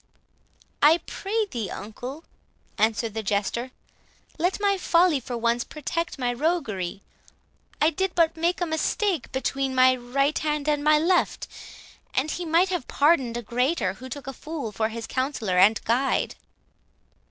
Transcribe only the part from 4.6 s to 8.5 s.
folly, for once, protect my roguery. I did but